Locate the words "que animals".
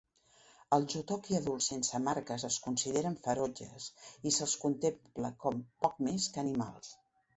6.33-6.91